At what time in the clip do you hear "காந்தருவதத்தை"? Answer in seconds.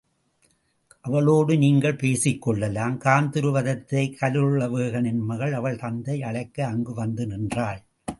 2.99-4.15